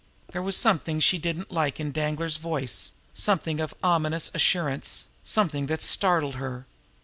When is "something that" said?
5.23-5.83